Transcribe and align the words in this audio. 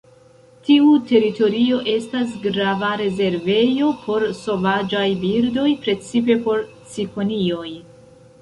Tiu 0.67 0.93
teritorio 1.09 1.81
estas 1.91 2.31
grava 2.45 2.89
rezervejo 3.01 3.91
por 4.07 4.27
sovaĝaj 4.39 5.05
birdoj, 5.27 5.69
precipe 5.85 6.43
por 6.49 6.65
cikonioj. 6.95 7.69